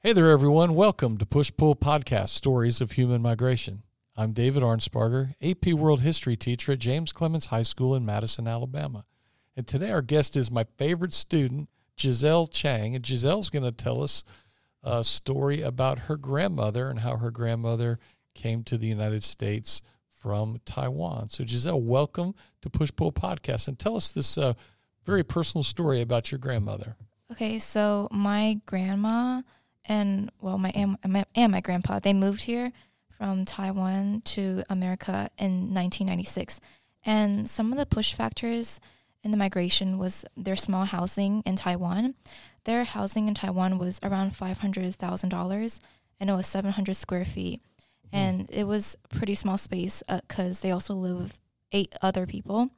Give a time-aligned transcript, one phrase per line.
[0.00, 0.76] Hey there, everyone.
[0.76, 3.82] Welcome to Push Pull Podcast Stories of Human Migration.
[4.14, 9.06] I'm David Arnsparger, AP World History teacher at James Clemens High School in Madison, Alabama.
[9.56, 12.94] And today our guest is my favorite student, Giselle Chang.
[12.94, 14.22] And Giselle's going to tell us
[14.84, 17.98] a story about her grandmother and how her grandmother
[18.36, 21.28] came to the United States from Taiwan.
[21.28, 24.54] So, Giselle, welcome to Push Pull Podcast and tell us this uh,
[25.04, 26.94] very personal story about your grandmother.
[27.32, 29.42] Okay, so my grandma
[29.88, 32.72] and well, my and, my and my grandpa they moved here
[33.16, 36.60] from Taiwan to America in 1996,
[37.04, 38.80] and some of the push factors
[39.24, 42.14] in the migration was their small housing in Taiwan.
[42.64, 45.80] Their housing in Taiwan was around five hundred thousand dollars,
[46.20, 47.62] and it was seven hundred square feet,
[48.12, 51.40] and it was pretty small space because uh, they also live with
[51.72, 52.70] eight other people,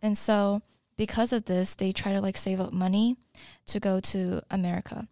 [0.00, 0.62] and so
[0.96, 3.16] because of this, they try to like save up money
[3.66, 5.08] to go to America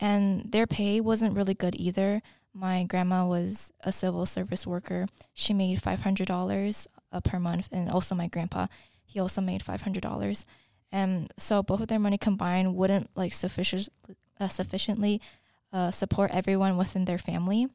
[0.00, 2.22] and their pay wasn't really good either.
[2.54, 5.06] My grandma was a civil service worker.
[5.32, 8.66] She made $500 uh, per month, and also my grandpa,
[9.04, 10.44] he also made $500.
[10.90, 13.88] And so both of their money combined wouldn't like sufficient,
[14.38, 15.20] uh, sufficiently
[15.72, 17.68] uh, support everyone within their family.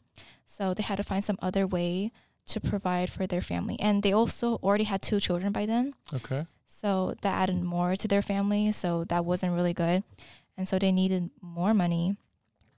[0.46, 2.12] So they had to find some other way
[2.46, 3.80] to provide for their family.
[3.80, 5.94] And they also already had two children by then.
[6.14, 6.46] Okay.
[6.68, 8.72] So that added more to their family.
[8.72, 10.04] So that wasn't really good
[10.58, 12.18] and so they needed more money.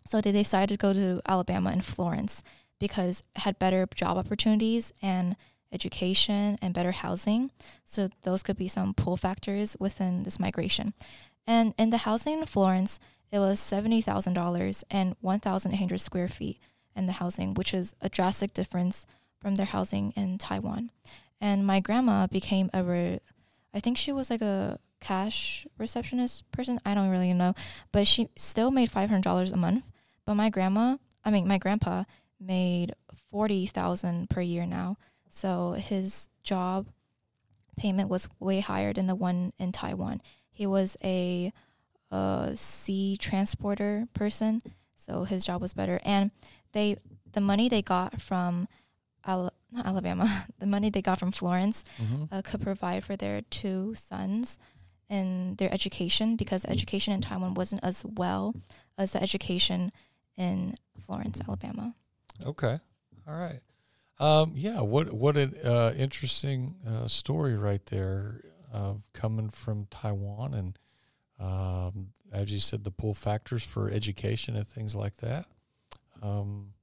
[0.06, 2.44] So they decided to go to Alabama and Florence
[2.80, 5.36] because it had better job opportunities and
[5.72, 7.52] education and better housing.
[7.86, 10.94] So those could be some pull factors within this migration.
[11.46, 13.00] And in the housing in Florence,
[13.32, 16.60] it was seventy thousand dollars and one thousand eight hundred square feet
[16.96, 19.06] in the housing, which is a drastic difference
[19.40, 20.90] from their housing in Taiwan.
[21.40, 23.20] And my grandma became a, re-
[23.74, 26.80] I think she was like a cash receptionist person.
[26.86, 27.54] I don't really know,
[27.92, 29.86] but she still made five hundred dollars a month.
[30.26, 32.04] But my grandma, I mean my grandpa,
[32.40, 32.94] made
[33.32, 34.98] forty thousand per year now.
[35.30, 36.88] So his job
[37.78, 40.22] payment was way higher than the one in Taiwan.
[40.52, 41.54] He was a,
[42.12, 44.62] a sea transporter person,
[44.96, 46.00] so his job was better.
[46.04, 46.32] And
[46.74, 46.98] they
[47.32, 48.68] the money they got from
[49.26, 52.24] Al- not Alabama, the money they got from Florence mm-hmm.
[52.32, 54.60] uh, could provide for their two sons
[55.10, 58.56] in their education because education in Taiwan wasn't as well
[58.98, 59.92] as the education
[60.38, 61.96] in Florence, Alabama.
[62.46, 62.80] Okay,
[63.28, 63.60] all right.
[64.20, 70.54] Um, yeah, what what an uh, interesting uh, story right there, of coming from Taiwan,
[70.54, 70.80] and
[71.40, 75.46] um, as you said, the pull factors for education and things like that.
[76.22, 76.74] Um,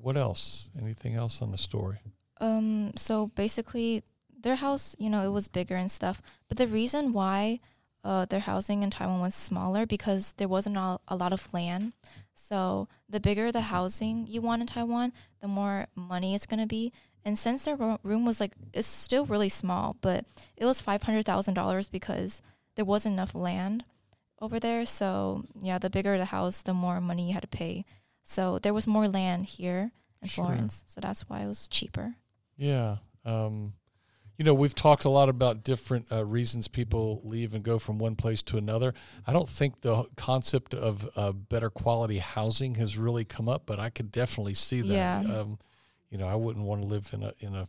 [0.00, 0.70] what else?
[0.78, 1.98] Anything else on the story?
[2.40, 4.04] Um, so basically,
[4.46, 6.22] their house, you know, it was bigger and stuff.
[6.48, 7.58] But the reason why
[8.04, 11.94] uh, their housing in Taiwan was smaller because there wasn't a, a lot of land.
[12.32, 16.66] So the bigger the housing you want in Taiwan, the more money it's going to
[16.66, 16.92] be.
[17.24, 20.24] And since their room was like, it's still really small, but
[20.56, 22.40] it was $500,000 because
[22.76, 23.84] there wasn't enough land
[24.40, 24.86] over there.
[24.86, 27.84] So yeah, the bigger the house, the more money you had to pay.
[28.22, 29.90] So there was more land here
[30.22, 30.44] in sure.
[30.44, 30.84] Florence.
[30.86, 32.14] So that's why it was cheaper.
[32.56, 32.98] Yeah.
[33.24, 33.72] Um,
[34.36, 37.98] you know, we've talked a lot about different uh, reasons people leave and go from
[37.98, 38.92] one place to another.
[39.26, 43.78] I don't think the concept of uh, better quality housing has really come up, but
[43.78, 44.88] I could definitely see that.
[44.94, 45.20] Yeah.
[45.20, 45.58] Um,
[46.10, 47.68] you know, I wouldn't want to live in a in a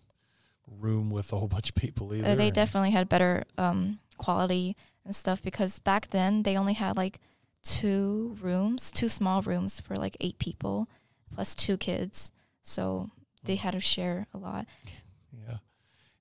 [0.80, 2.32] room with a whole bunch of people either.
[2.32, 6.98] Uh, they definitely had better um, quality and stuff because back then they only had
[6.98, 7.20] like
[7.64, 10.90] two rooms, two small rooms for like eight people,
[11.34, 12.32] plus two kids.
[12.62, 13.10] So
[13.44, 13.60] they mm.
[13.60, 14.66] had to share a lot.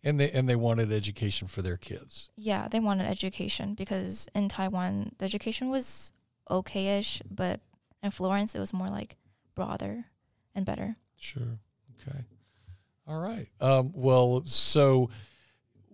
[0.06, 2.30] And they and they wanted education for their kids.
[2.36, 6.12] Yeah, they wanted education because in Taiwan the education was
[6.48, 7.60] okay-ish, but
[8.04, 9.16] in Florence it was more like
[9.56, 10.04] broader
[10.54, 10.96] and better.
[11.16, 11.58] Sure.
[12.00, 12.20] Okay.
[13.08, 13.48] All right.
[13.60, 15.10] Um, well, so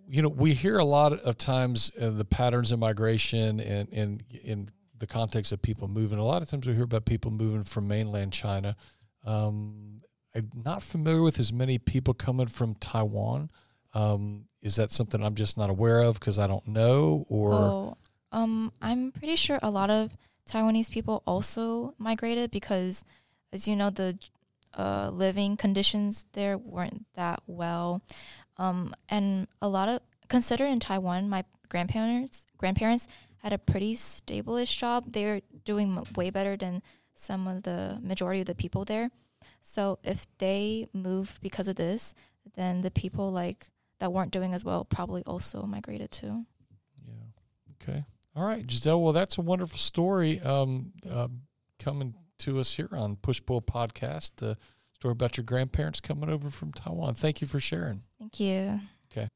[0.07, 4.23] you know we hear a lot of times uh, the patterns of migration and and
[4.45, 4.69] in
[4.99, 6.19] the context of people moving.
[6.19, 8.77] A lot of times we hear about people moving from mainland China.
[9.25, 10.03] Um,
[10.35, 13.51] I'm not familiar with as many people coming from Taiwan.
[13.95, 17.53] Um, is that something I'm just not aware of because I don't know, or?
[17.53, 17.97] Oh,
[18.31, 20.17] um, I'm pretty sure a lot of
[20.49, 23.05] Taiwanese people also migrated because,
[23.53, 24.19] as you know, the
[24.77, 28.03] uh, living conditions there weren't that well,
[28.57, 33.07] um, and a lot of consider in Taiwan, my grandparents grandparents
[33.43, 35.13] had a pretty stable-ish job.
[35.13, 36.83] They're doing way better than
[37.15, 39.11] some of the majority of the people there.
[39.61, 42.15] So if they move because of this,
[42.55, 43.69] then the people like
[44.03, 46.45] that weren't doing as well probably also migrated too.
[47.07, 47.15] Yeah.
[47.81, 48.05] Okay.
[48.35, 49.01] All right, Giselle.
[49.01, 50.41] Well, that's a wonderful story.
[50.41, 51.29] Um, uh,
[51.79, 54.59] coming to us here on Push Pull Podcast, the
[54.95, 57.15] story about your grandparents coming over from Taiwan.
[57.15, 58.03] Thank you for sharing.
[58.19, 58.81] Thank you.
[59.13, 59.29] Okay.